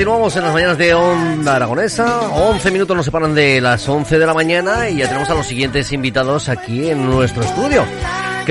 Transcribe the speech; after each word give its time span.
Continuamos 0.00 0.34
en 0.34 0.44
las 0.44 0.54
mañanas 0.54 0.78
de 0.78 0.94
Onda 0.94 1.56
Aragonesa. 1.56 2.20
11 2.30 2.70
minutos 2.70 2.96
nos 2.96 3.04
separan 3.04 3.34
de 3.34 3.60
las 3.60 3.86
11 3.86 4.18
de 4.18 4.24
la 4.24 4.32
mañana 4.32 4.88
y 4.88 4.96
ya 4.96 5.08
tenemos 5.08 5.28
a 5.28 5.34
los 5.34 5.46
siguientes 5.46 5.92
invitados 5.92 6.48
aquí 6.48 6.88
en 6.88 7.04
nuestro 7.04 7.42
estudio. 7.42 7.84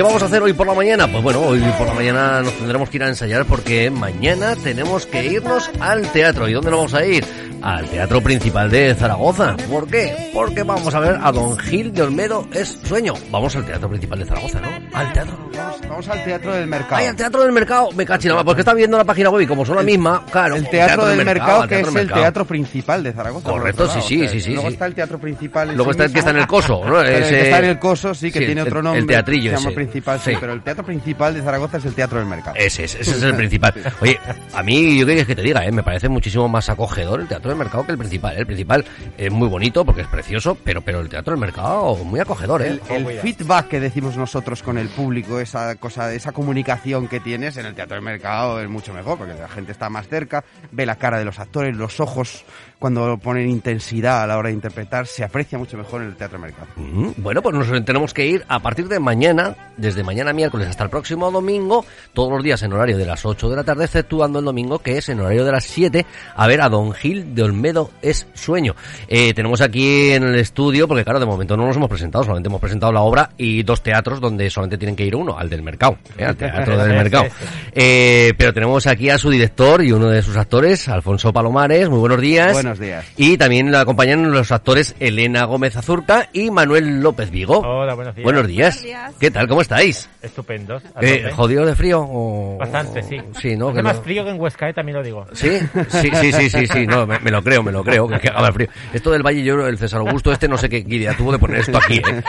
¿Qué 0.00 0.04
vamos 0.04 0.22
a 0.22 0.24
hacer 0.24 0.42
hoy 0.42 0.54
por 0.54 0.66
la 0.66 0.72
mañana? 0.72 1.06
Pues 1.12 1.22
bueno, 1.22 1.40
hoy 1.42 1.60
por 1.76 1.86
la 1.86 1.92
mañana 1.92 2.40
nos 2.40 2.54
tendremos 2.54 2.88
que 2.88 2.96
ir 2.96 3.02
a 3.02 3.08
ensayar 3.08 3.44
porque 3.44 3.90
mañana 3.90 4.56
tenemos 4.56 5.04
que 5.04 5.26
irnos 5.26 5.70
al 5.78 6.10
teatro. 6.10 6.48
¿Y 6.48 6.54
dónde 6.54 6.70
nos 6.70 6.78
vamos 6.78 6.94
a 6.94 7.04
ir? 7.04 7.22
Al 7.62 7.84
Teatro 7.90 8.22
Principal 8.22 8.70
de 8.70 8.94
Zaragoza. 8.94 9.54
¿Por 9.70 9.86
qué? 9.86 10.30
Porque 10.32 10.62
vamos 10.62 10.94
a 10.94 11.00
ver 11.00 11.18
a 11.22 11.30
Don 11.30 11.58
Gil 11.58 11.92
de 11.92 12.00
Olmedo 12.00 12.48
es 12.54 12.78
sueño. 12.84 13.12
Vamos 13.30 13.54
al 13.54 13.66
Teatro 13.66 13.86
Principal 13.90 14.18
de 14.20 14.24
Zaragoza, 14.24 14.60
¿no? 14.62 14.68
Al 14.94 15.12
teatro. 15.12 15.36
Vamos, 15.54 15.80
vamos 15.86 16.08
al 16.08 16.24
Teatro 16.24 16.54
del 16.54 16.66
Mercado. 16.66 16.96
Ay, 16.96 17.06
al 17.08 17.16
Teatro 17.16 17.42
del 17.42 17.52
Mercado. 17.52 17.92
Me 17.92 18.06
cachina, 18.06 18.42
porque 18.42 18.62
está 18.62 18.72
viendo 18.72 18.96
la 18.96 19.04
página 19.04 19.28
web 19.28 19.42
y 19.42 19.46
como 19.46 19.66
son 19.66 19.76
la 19.76 19.82
misma, 19.82 20.24
claro. 20.32 20.56
el 20.56 20.70
Teatro, 20.70 21.04
del 21.04 21.22
Mercado, 21.22 21.62
que 21.64 21.68
Teatro 21.68 21.90
es 21.90 21.96
el 21.96 22.10
teatro 22.10 22.44
principal 22.46 23.02
de 23.02 23.12
Zaragoza. 23.12 23.50
Correcto, 23.50 23.88
sí, 23.90 24.00
sí, 24.00 24.26
sí, 24.28 24.40
sí, 24.40 24.52
Luego 24.54 24.68
sí. 24.68 24.72
está 24.72 24.86
el 24.86 24.94
teatro 24.94 25.18
principal. 25.18 25.68
Luego 25.76 25.84
sí 25.84 25.90
está 25.90 26.04
el 26.06 26.12
que 26.14 26.18
está 26.20 26.30
en 26.30 26.36
el 26.38 26.46
coso, 26.46 26.80
¿no? 26.82 26.94
Pero 26.94 27.00
el 27.02 27.22
Ese- 27.24 27.30
que 27.34 27.42
está 27.42 27.58
en 27.58 27.64
el 27.66 27.78
coso, 27.78 28.14
sí, 28.14 28.32
que 28.32 28.38
Sí, 28.38 28.46
tiene 28.46 28.62
el- 28.62 28.66
otro 28.68 28.82
nombre. 28.82 29.00
el 29.02 29.06
teatrillo 29.06 29.50
Se 29.50 29.56
llama 29.58 29.68
ese. 29.68 29.74
Principal, 29.90 30.20
sí, 30.20 30.30
Sí. 30.30 30.36
pero 30.40 30.52
el 30.52 30.62
teatro 30.62 30.84
principal 30.84 31.34
de 31.34 31.42
Zaragoza 31.42 31.78
es 31.78 31.84
el 31.84 31.94
Teatro 31.94 32.18
del 32.18 32.28
Mercado. 32.28 32.56
Ese 32.56 32.84
es, 32.84 32.94
ese 32.94 33.10
es 33.10 33.22
el 33.22 33.34
principal. 33.34 33.74
Oye, 34.00 34.18
a 34.54 34.62
mí, 34.62 34.98
yo 34.98 35.06
quería 35.06 35.24
que 35.24 35.34
te 35.34 35.42
diga, 35.42 35.64
¿eh? 35.66 35.72
me 35.72 35.82
parece 35.82 36.08
muchísimo 36.08 36.48
más 36.48 36.68
acogedor 36.68 37.20
el 37.20 37.28
teatro 37.28 37.50
del 37.50 37.58
mercado 37.58 37.84
que 37.84 37.92
el 37.92 37.98
principal. 37.98 38.36
El 38.36 38.46
principal 38.46 38.84
es 39.18 39.30
muy 39.32 39.48
bonito 39.48 39.84
porque 39.84 40.02
es 40.02 40.08
precioso, 40.08 40.56
pero, 40.64 40.80
pero 40.82 41.00
el 41.00 41.08
teatro 41.08 41.32
del 41.32 41.40
mercado 41.40 41.96
muy 42.04 42.20
acogedor, 42.20 42.62
¿eh? 42.62 42.78
El, 42.90 43.06
el 43.06 43.18
feedback 43.20 43.68
que 43.68 43.80
decimos 43.80 44.16
nosotros 44.16 44.62
con 44.62 44.78
el 44.78 44.88
público, 44.88 45.40
esa 45.40 45.74
cosa, 45.76 46.12
esa 46.12 46.32
comunicación 46.32 47.08
que 47.08 47.20
tienes 47.20 47.56
en 47.56 47.66
el 47.66 47.74
teatro 47.74 47.94
del 47.96 48.04
mercado 48.04 48.60
es 48.60 48.68
mucho 48.68 48.92
mejor, 48.92 49.18
porque 49.18 49.34
la 49.34 49.48
gente 49.48 49.72
está 49.72 49.88
más 49.88 50.08
cerca, 50.08 50.44
ve 50.70 50.86
la 50.86 50.96
cara 50.96 51.18
de 51.18 51.24
los 51.24 51.38
actores, 51.38 51.76
los 51.76 52.00
ojos 52.00 52.44
cuando 52.78 53.18
ponen 53.18 53.48
intensidad 53.50 54.22
a 54.22 54.26
la 54.26 54.38
hora 54.38 54.48
de 54.48 54.54
interpretar, 54.54 55.06
se 55.06 55.22
aprecia 55.22 55.58
mucho 55.58 55.76
mejor 55.76 56.00
en 56.02 56.08
el 56.08 56.16
teatro 56.16 56.38
del 56.38 56.50
mercado. 56.50 56.68
Mm, 56.76 57.10
Bueno, 57.18 57.42
pues 57.42 57.54
nos 57.54 57.84
tenemos 57.84 58.14
que 58.14 58.26
ir 58.26 58.44
a 58.48 58.58
partir 58.60 58.88
de 58.88 58.98
mañana, 58.98 59.54
desde 59.80 60.04
mañana 60.04 60.32
miércoles 60.32 60.68
hasta 60.68 60.84
el 60.84 60.90
próximo 60.90 61.30
domingo, 61.30 61.84
todos 62.12 62.30
los 62.30 62.42
días 62.42 62.62
en 62.62 62.72
horario 62.72 62.96
de 62.98 63.06
las 63.06 63.24
8 63.24 63.48
de 63.48 63.56
la 63.56 63.64
tarde, 63.64 63.84
exceptuando 63.84 64.38
el 64.38 64.44
domingo, 64.44 64.78
que 64.78 64.98
es 64.98 65.08
en 65.08 65.20
horario 65.20 65.44
de 65.44 65.52
las 65.52 65.64
7, 65.64 66.06
a 66.34 66.46
ver 66.46 66.60
a 66.60 66.68
Don 66.68 66.92
Gil 66.92 67.34
de 67.34 67.42
Olmedo 67.42 67.90
es 68.02 68.26
sueño. 68.34 68.74
Eh, 69.08 69.32
tenemos 69.34 69.60
aquí 69.60 70.12
en 70.12 70.24
el 70.24 70.36
estudio, 70.36 70.86
porque 70.86 71.04
claro, 71.04 71.20
de 71.20 71.26
momento 71.26 71.56
no 71.56 71.66
nos 71.66 71.76
hemos 71.76 71.88
presentado, 71.88 72.24
solamente 72.24 72.48
hemos 72.48 72.60
presentado 72.60 72.92
la 72.92 73.00
obra 73.00 73.30
y 73.36 73.62
dos 73.62 73.82
teatros 73.82 74.20
donde 74.20 74.50
solamente 74.50 74.78
tienen 74.78 74.96
que 74.96 75.04
ir 75.04 75.16
uno, 75.16 75.38
al 75.38 75.48
del 75.48 75.62
mercado, 75.62 75.98
¿eh? 76.16 76.24
al 76.24 76.36
teatro 76.36 76.76
del 76.76 76.88
mercado. 76.96 77.26
Eh, 77.72 78.32
pero 78.36 78.52
tenemos 78.52 78.86
aquí 78.86 79.10
a 79.10 79.18
su 79.18 79.30
director 79.30 79.82
y 79.82 79.92
uno 79.92 80.08
de 80.08 80.22
sus 80.22 80.36
actores, 80.36 80.88
Alfonso 80.88 81.32
Palomares, 81.32 81.88
muy 81.88 81.98
buenos 81.98 82.20
días. 82.20 82.52
Buenos 82.52 82.78
días. 82.78 83.04
Y 83.16 83.36
también 83.36 83.70
le 83.70 83.78
acompañan 83.78 84.30
los 84.30 84.52
actores 84.52 84.94
Elena 85.00 85.44
Gómez 85.44 85.76
Azurca 85.76 86.28
y 86.32 86.50
Manuel 86.50 87.00
López 87.00 87.30
Vigo. 87.30 87.60
Hola, 87.60 87.94
buenos 87.94 88.14
días. 88.14 88.24
Buenos 88.24 88.46
días. 88.46 88.82
Buenos 88.82 88.82
días. 88.82 89.14
¿Qué 89.18 89.30
tal? 89.30 89.48
¿Cómo 89.48 89.59
estáis? 89.60 90.08
Estupendos. 90.22 90.82
Eh, 91.00 91.18
tope. 91.22 91.30
¿Jodido 91.32 91.66
de 91.66 91.74
frío? 91.74 92.00
O... 92.02 92.56
Bastante, 92.58 93.02
sí. 93.02 93.18
Sí, 93.40 93.56
¿no? 93.56 93.68
Hace 93.68 93.76
Que 93.76 93.82
más 93.82 93.96
no- 93.96 94.02
frío 94.02 94.24
que 94.24 94.30
en 94.30 94.40
Huesca, 94.40 94.68
eh, 94.68 94.74
también 94.74 94.96
lo 94.98 95.02
digo. 95.02 95.26
¿Sí? 95.32 95.50
Sí, 95.88 96.10
sí, 96.12 96.32
sí, 96.32 96.50
sí, 96.50 96.66
sí, 96.66 96.86
no, 96.86 97.06
me, 97.06 97.18
me 97.20 97.30
lo 97.30 97.42
creo, 97.42 97.62
me 97.62 97.72
lo 97.72 97.82
creo, 97.84 98.06
que, 98.08 98.28
haga 98.28 98.52
frío. 98.52 98.68
Esto 98.92 99.10
del 99.10 99.22
Valle, 99.22 99.42
yo, 99.42 99.66
el 99.66 99.78
César 99.78 100.00
Augusto, 100.00 100.32
este 100.32 100.48
no 100.48 100.56
sé 100.58 100.68
qué, 100.68 100.78
idea 100.86 101.16
tuvo 101.16 101.32
de 101.32 101.38
poner 101.38 101.60
esto 101.60 101.78
aquí, 101.78 101.98
¿eh? 101.98 102.22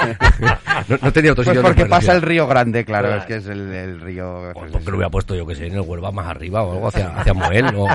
No, 0.87 0.97
no 1.01 1.11
tenía 1.13 1.31
otro 1.31 1.43
Pues 1.43 1.55
sitio 1.55 1.61
porque 1.61 1.85
pasa 1.85 2.13
el 2.13 2.21
río 2.21 2.47
grande, 2.47 2.85
claro, 2.85 3.07
Claro. 3.07 3.21
es 3.21 3.27
que 3.27 3.35
es 3.37 3.47
el, 3.47 3.71
el 3.73 4.01
río... 4.01 4.51
Pues, 4.53 4.71
¿Por 4.71 4.81
qué 4.83 4.91
lo 4.91 4.97
hubiera 4.97 5.09
puesto 5.09 5.35
yo 5.35 5.45
que 5.45 5.55
sé 5.55 5.67
en 5.67 5.73
el 5.73 5.81
Huelva 5.81 6.11
más 6.11 6.27
arriba 6.27 6.63
o 6.63 6.73
algo 6.73 6.87
hacia, 6.87 7.07
hacia 7.17 7.33
Moel? 7.33 7.65
O, 7.75 7.87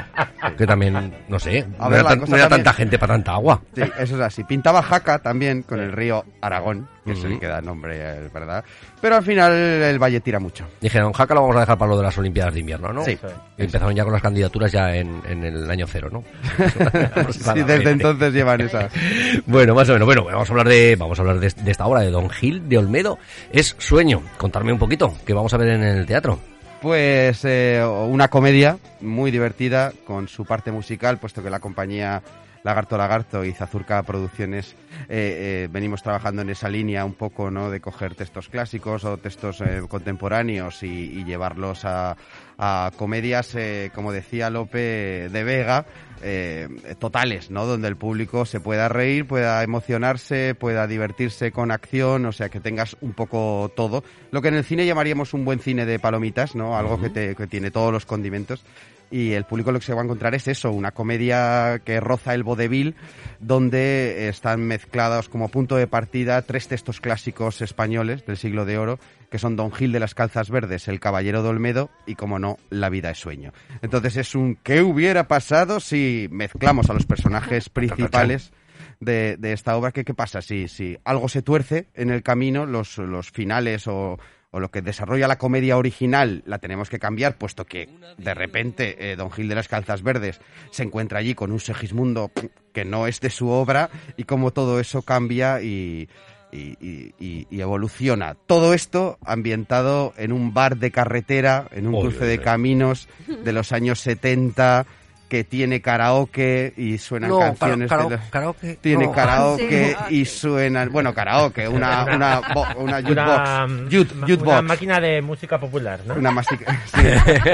que 0.57 0.67
también, 0.67 1.15
no 1.29 1.39
sé, 1.39 1.67
A 1.79 1.85
no 1.85 1.91
ver, 1.91 2.01
era, 2.01 2.03
la 2.03 2.09
tan- 2.11 2.21
cosa 2.21 2.31
no 2.31 2.37
era 2.37 2.49
también- 2.49 2.65
tanta 2.65 2.73
gente 2.77 2.99
para 2.99 3.15
tanta 3.15 3.33
agua. 3.33 3.61
Sí, 3.75 3.83
eso 3.99 4.15
es 4.17 4.21
así. 4.21 4.45
Pintaba 4.45 4.83
Jaca 4.83 5.19
también 5.21 5.63
con 5.63 5.81
el 5.81 5.93
río 5.93 6.25
Aragón, 6.41 6.89
que 7.07 7.13
es 7.13 7.25
el 7.25 7.39
que 7.39 7.47
da 7.47 7.61
nombre, 7.61 8.29
¿verdad? 8.35 8.65
Pero 9.01 9.17
al 9.17 9.23
final 9.23 9.53
el 9.53 9.99
valle 9.99 10.21
tira 10.21 10.41
mucho. 10.41 10.67
Dijeron, 10.81 11.13
Jaca 11.13 11.35
lo 11.35 11.43
vamos 11.43 11.57
a 11.57 11.61
dejar 11.61 11.79
para 11.79 11.91
lo 11.91 11.97
de 11.97 12.03
las 12.03 12.19
Olimpiadas 12.19 12.55
de 12.55 12.61
invierno, 12.61 12.93
¿no? 12.93 13.05
Sí. 13.05 13.17
Empezaron 13.57 13.95
ya 13.95 14.05
con 14.05 14.13
las 14.13 14.23
candidaturas 14.23 14.73
ya 14.73 14.95
en, 14.95 15.23
en 15.29 15.45
el 15.45 15.71
año 15.71 15.87
cero, 15.87 16.09
¿no? 16.13 16.25
Sí, 17.31 17.63
desde 17.63 17.91
entonces 17.91 18.33
llevan 18.33 18.61
esa. 18.61 18.89
Bueno, 19.47 19.75
más 19.75 19.89
o 19.89 19.93
menos. 19.93 20.07
Bueno, 20.07 20.25
vamos 20.25 20.49
a 20.49 20.53
hablar 20.53 20.69
de, 20.69 20.97
vamos 20.97 21.19
a 21.19 21.23
hablar 21.23 21.39
de, 21.39 21.49
de 21.51 21.71
esta 21.71 21.87
obra 21.87 22.01
de 22.01 22.11
Don 22.11 22.29
Gil 22.29 22.69
de 22.69 22.79
Olmedo. 22.79 23.19
Es 23.53 23.77
sueño. 23.79 24.23
Contarme 24.37 24.73
un 24.73 24.79
poquito, 24.79 25.15
que 25.25 25.33
vamos 25.33 25.55
a 25.55 25.57
ver 25.57 25.69
en 25.69 25.85
el 25.85 26.07
teatro. 26.07 26.39
Pues 26.83 27.45
eh, 27.45 27.83
una 27.85 28.29
comedia 28.29 28.79
muy 29.01 29.31
divertida 29.31 29.93
con 30.05 30.29
su 30.29 30.45
parte 30.45 30.71
musical, 30.71 31.19
puesto 31.19 31.43
que 31.43 31.51
la 31.51 31.61
compañía 31.61 32.23
Lagarto 32.67 32.99
Lagarto 32.99 33.45
y 33.45 33.53
Zazurca 33.53 34.03
Producciones 34.03 34.75
eh, 35.09 35.65
eh, 35.65 35.69
venimos 35.71 36.03
trabajando 36.03 36.43
en 36.43 36.51
esa 36.51 36.69
línea 36.69 37.05
un 37.05 37.15
poco, 37.15 37.51
¿no? 37.51 37.71
De 37.71 37.81
coger 37.81 38.17
textos 38.17 38.49
clásicos 38.49 39.05
o 39.05 39.17
textos 39.19 39.61
eh, 39.61 39.81
contemporáneos 39.89 40.83
y, 40.83 40.89
y 40.89 41.25
llevarlos 41.25 41.85
a, 41.85 42.17
a 42.59 42.91
comedias, 42.97 43.55
eh, 43.55 43.91
como 43.95 44.13
decía 44.13 44.51
Lope 44.51 45.29
de 45.29 45.45
Vega, 45.45 45.87
eh, 46.23 46.69
totales, 46.99 47.51
¿no? 47.51 47.67
Donde 47.67 47.87
el 47.89 47.97
público 47.97 48.45
se 48.47 48.59
pueda 48.59 48.89
reír, 48.89 49.27
pueda 49.29 49.63
emocionarse, 49.63 50.55
pueda 50.55 50.87
divertirse 50.89 51.53
con 51.53 51.71
acción, 51.71 52.27
o 52.27 52.33
sea, 52.33 52.49
que 52.49 52.59
tengas 52.59 52.97
un 53.01 53.13
poco 53.13 53.71
todo. 53.77 54.03
Lo 54.33 54.43
que 54.43 54.49
en 54.49 54.55
el 54.55 54.65
cine 54.65 54.87
llamaríamos 54.87 55.35
un 55.35 55.45
buen 55.45 55.61
cine 55.61 55.87
de 55.87 55.99
palomitas, 56.01 56.57
¿no? 56.57 56.77
Algo 56.77 57.01
que, 57.01 57.11
te- 57.11 57.37
que 57.37 57.47
tiene 57.47 57.71
todos 57.71 57.93
los 57.93 58.07
condimentos. 58.07 58.65
Y 59.11 59.33
el 59.33 59.45
público 59.45 59.73
lo 59.73 59.79
que 59.79 59.87
se 59.87 59.95
va 59.95 60.01
a 60.01 60.05
encontrar 60.05 60.35
es 60.35 60.49
eso, 60.49 60.73
una 60.73 60.93
comedia 60.93 61.81
que 61.85 62.01
roza 62.01 62.35
el 62.35 62.43
vodevil, 62.43 62.97
donde 63.41 64.29
están 64.29 64.63
mezclados 64.63 65.29
como 65.29 65.49
punto 65.49 65.77
de 65.77 65.87
partida 65.87 66.43
tres 66.43 66.69
textos 66.69 67.01
clásicos 67.01 67.61
españoles 67.63 68.27
del 68.27 68.37
siglo 68.37 68.65
de 68.65 68.79
oro, 68.79 68.99
que 69.31 69.39
son 69.39 69.57
Don 69.57 69.73
Gil 69.73 69.93
de 69.93 70.01
las 70.01 70.15
Calzas 70.15 70.51
Verdes, 70.51 70.89
El 70.89 71.01
Caballero 71.01 71.43
de 71.43 71.51
Olmedo 71.51 71.91
y, 72.07 72.15
como 72.17 72.39
no, 72.39 72.59
La 72.71 72.89
vida 72.91 73.11
es 73.11 73.19
sueño. 73.19 73.53
Entonces 73.83 74.17
es 74.17 74.35
un 74.35 74.57
¿qué 74.57 74.83
hubiera 74.83 75.29
pasado 75.29 75.81
si 75.81 76.29
mezclamos 76.31 76.91
a 76.91 76.95
los 76.95 77.07
personajes 77.07 77.69
principales? 77.71 78.53
De, 78.99 79.37
de 79.37 79.53
esta 79.53 79.77
obra, 79.77 79.93
¿qué, 79.93 80.07
qué 80.07 80.15
pasa? 80.15 80.41
Si, 80.41 80.69
si 80.69 80.97
algo 81.05 81.29
se 81.29 81.43
tuerce 81.43 81.89
en 81.93 82.09
el 82.09 82.23
camino, 82.23 82.65
los, 82.65 82.97
los 82.97 83.31
finales 83.31 83.87
o, 83.89 84.19
o 84.51 84.61
lo 84.61 84.71
que 84.71 84.81
desarrolla 84.83 85.29
la 85.29 85.39
comedia 85.39 85.77
original 85.77 86.43
la 86.47 86.59
tenemos 86.59 86.89
que 86.89 86.99
cambiar, 86.99 87.37
puesto 87.37 87.65
que 87.65 87.89
de 88.17 88.35
repente 88.35 89.13
eh, 89.13 89.17
Don 89.17 89.31
Gil 89.31 89.49
de 89.49 89.55
las 89.55 89.69
Calzas 89.69 90.03
Verdes 90.03 90.41
se 90.71 90.83
encuentra 90.83 91.19
allí 91.19 91.35
con 91.35 91.53
un 91.53 91.61
Segismundo 91.61 92.31
que 92.73 92.85
no 92.85 93.07
es 93.07 93.21
de 93.21 93.31
su 93.31 93.49
obra 93.49 93.91
y 94.17 94.25
cómo 94.25 94.53
todo 94.53 94.81
eso 94.81 95.03
cambia 95.03 95.61
y, 95.61 96.09
y, 96.53 96.59
y- 96.81 97.15
y- 97.19 97.47
y 97.51 97.61
evoluciona. 97.61 98.35
Todo 98.47 98.73
esto 98.73 99.19
ambientado 99.25 100.15
en 100.17 100.33
un 100.33 100.55
bar 100.55 100.77
de 100.79 100.91
carretera, 100.91 101.69
en 101.73 101.87
un 101.89 102.01
cruce 102.01 102.25
de 102.25 102.39
caminos 102.41 103.09
de 103.45 103.53
los 103.53 103.73
años 103.73 104.01
70 104.01 104.87
que 105.29 105.45
tiene 105.45 105.81
karaoke 105.81 106.73
y 106.77 106.99
suenan 106.99 107.31
No, 107.31 107.39
canciones 107.41 107.89
kara- 107.91 108.05
de 108.05 108.11
los- 108.17 108.21
karaoke. 108.31 108.79
tiene 108.81 109.07
no. 109.07 109.13
karaoke 109.13 109.97
Ah, 109.99 110.07
sí. 110.09 110.21
y 110.21 110.25
suenan 110.25 110.93
bueno 110.93 111.13
karaoke 111.15 111.67
una 111.69 112.05
una 112.17 112.41
bo- 112.55 112.67
una 112.79 113.01
jukebox 113.03 113.91
Jute- 113.91 114.43
una 114.43 114.63
máquina 114.63 115.01
de 115.01 115.21
música 115.23 115.59
popular, 115.59 116.01
¿no? 116.07 116.15
una, 116.15 116.31
sí, 116.43 116.57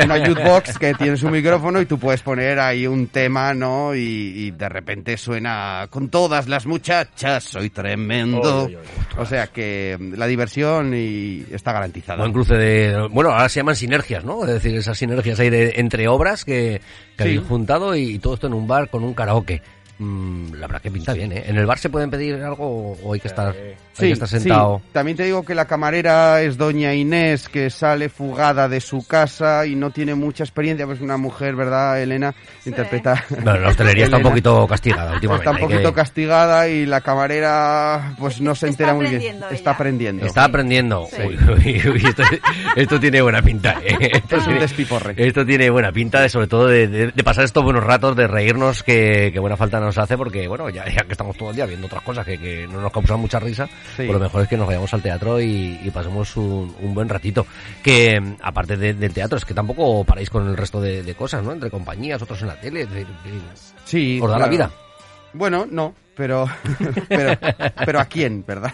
una 0.05 0.27
jukebox 0.27 0.79
que 0.79 0.95
tiene 0.95 1.17
su 1.17 1.29
micrófono 1.31 1.81
y 1.81 1.87
tú 1.87 1.99
puedes 1.99 2.21
poner 2.23 2.59
ahí 2.61 2.87
un 2.87 3.09
tema, 3.09 3.55
¿no? 3.55 3.95
Y, 3.95 4.01
y 4.01 4.51
de 4.51 4.69
repente 4.69 5.17
suena 5.17 5.87
con 5.91 6.09
todas 6.09 6.49
las 6.49 6.67
muchachas, 6.67 7.45
soy 7.45 7.71
tremendo. 7.71 8.65
Oy, 8.67 8.77
oy, 8.77 8.83
O 9.19 9.25
sea 9.27 9.47
que 9.47 9.97
mm, 9.99 10.15
la 10.15 10.27
diversión 10.27 10.93
y 10.95 11.45
está 11.53 11.73
garantizada. 11.73 12.19
Buen 12.19 12.33
cruce 12.33 12.55
de... 12.55 13.09
Bueno, 13.11 13.31
ahora 13.31 13.49
se 13.49 13.61
llaman 13.61 13.77
sinergias, 13.77 14.25
¿no? 14.25 14.45
Es 14.45 14.51
decir, 14.55 14.75
esas 14.77 14.97
sinergias 14.99 15.39
ahí 15.41 15.51
de, 15.51 15.75
entre 15.77 16.09
obras 16.09 16.45
que, 16.45 16.81
que 17.17 17.25
Sí. 17.25 17.39
Y 17.97 18.19
todo 18.19 18.35
esto 18.35 18.47
en 18.47 18.55
un 18.55 18.67
bar 18.67 18.89
con 18.89 19.05
un 19.05 19.15
karaoke. 19.15 19.63
Mm, 19.99 20.55
la 20.55 20.67
verdad 20.67 20.83
que 20.83 20.91
pinta 20.91 21.13
bien, 21.13 21.31
¿eh? 21.33 21.45
¿En 21.47 21.57
el 21.57 21.67
bar 21.67 21.79
se 21.79 21.89
pueden 21.91 22.11
pedir 22.11 22.35
algo 22.43 22.93
o 23.03 23.13
hay 23.15 23.21
que 23.21 23.29
estar, 23.29 23.49
hay 23.55 23.75
Sí, 23.93 24.07
que 24.07 24.13
estar 24.13 24.29
sentado? 24.29 24.79
sí. 24.83 24.91
También 24.93 25.17
te 25.17 25.25
digo 25.25 25.45
que 25.45 25.55
la 25.55 25.67
camarera 25.67 26.41
es 26.43 26.57
doña 26.57 26.95
Inés, 26.95 27.49
que 27.49 27.71
sale 27.71 28.09
fugada 28.09 28.69
de 28.69 28.81
su 28.81 29.07
casa 29.07 29.65
y 29.67 29.77
no 29.77 29.91
tiene 29.91 30.15
mucha 30.15 30.43
experiencia, 30.45 30.87
pues 30.87 31.01
una 31.01 31.17
mujer, 31.19 31.55
¿verdad, 31.55 32.01
Elena? 32.03 32.35
Interpreta... 32.67 33.23
Bueno, 33.31 33.59
la 33.61 33.69
hostelería 33.69 34.05
está 34.05 34.17
un 34.17 34.23
poquito 34.25 34.67
castigada 34.67 35.13
últimamente. 35.13 35.45
Está 35.45 35.51
un 35.51 35.57
hay 35.57 35.63
que- 35.69 35.75
poquito 35.75 35.95
castigada 35.95 36.69
y 36.69 36.87
la 36.87 37.01
camarera 37.01 38.15
pues 38.19 38.41
no 38.41 38.55
se 38.55 38.69
entera 38.69 38.95
muy 38.95 39.07
bien. 39.07 39.15
aprendiendo 39.17 39.47
Está 39.51 39.71
ella. 39.71 39.77
aprendiendo. 39.77 40.27
Está 40.27 40.45
aprendiendo. 40.45 41.09
Sí. 41.11 41.23
Uy, 41.23 41.39
uy, 41.85 41.91
uy, 41.91 42.05
esto, 42.07 42.23
esto 42.77 43.01
tiene 43.01 43.23
buena 43.23 43.43
pinta. 43.43 43.77
¿eh? 43.85 43.99
Esto, 44.23 44.37
Es 44.37 44.43
un 44.43 44.45
tiene, 44.49 44.61
despiporre. 44.61 45.15
esto 45.17 45.45
tiene 45.47 45.71
buena 45.71 45.93
pinta, 45.93 46.21
de, 46.21 46.29
sobre 46.29 46.47
todo 46.47 46.67
de, 46.67 46.89
de- 46.89 47.13
de 47.13 47.25
pasar 47.25 47.45
estos 47.45 47.63
buenos 47.63 47.85
ratos, 47.85 48.17
de 48.17 48.27
reírnos, 48.27 48.83
que, 48.83 49.31
que 49.33 49.39
buena 49.39 49.57
falta 49.57 49.79
nos 49.83 49.99
hace 49.99 50.17
porque, 50.17 50.49
bueno, 50.49 50.69
ya, 50.71 50.85
ya 50.89 51.03
que 51.05 51.13
estamos 51.13 51.37
todo 51.37 51.51
el 51.51 51.57
día 51.57 51.67
viendo 51.67 51.87
otras 51.87 52.03
cosas 52.03 52.25
que, 52.25 52.39
que 52.39 52.67
no 52.67 52.81
nos 52.81 52.93
causan 52.93 53.21
mucha 53.21 53.39
risa, 53.39 53.67
Sí. 53.67 53.73
pues 54.05 54.11
lo 54.13 54.19
mejor 54.21 54.43
es 54.43 54.49
que 54.49 54.57
nos 54.57 54.67
vayamos 54.67 54.93
al 54.95 55.03
teatro 55.03 55.41
y, 55.41 55.79
y 55.83 55.91
pasemos 55.91 56.37
un, 56.37 56.75
un 56.81 56.95
buen 56.95 57.09
ratito. 57.09 57.47
Que 57.83 58.21
mm, 58.21 58.37
aparte 58.43 58.77
de- 58.77 58.95
del 58.95 59.13
teatro, 59.13 59.37
es 59.39 59.45
que 59.45 59.55
tampoco 59.55 60.05
paráis 60.05 60.31
con 60.31 60.49
el 60.49 60.57
resto 60.57 60.81
de, 60.81 61.03
de 61.03 61.15
cosas, 61.15 61.43
¿no? 61.45 61.53
Entre 61.53 61.71
compañías, 61.71 62.23
otros 62.23 62.41
en 62.43 62.49
la 62.49 62.61
tele. 62.61 62.87
que- 62.87 63.07
Sí. 63.85 64.19
Os 64.23 64.31
da 64.31 64.39
la 64.39 64.49
vida. 64.49 64.71
Bueno, 65.35 65.67
no, 65.71 65.95
pero, 66.15 66.47
pero, 67.09 67.39
pero 67.87 68.01
¿a 68.01 68.05
quién, 68.05 68.45
verdad? 68.47 68.73